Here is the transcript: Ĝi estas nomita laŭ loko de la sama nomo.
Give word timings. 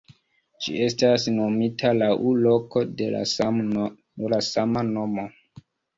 Ĝi 0.65 0.71
estas 0.85 1.25
nomita 1.33 1.91
laŭ 1.99 2.09
loko 2.45 2.83
de 3.03 3.11
la 3.17 3.23
sama 4.49 4.87
nomo. 4.91 5.27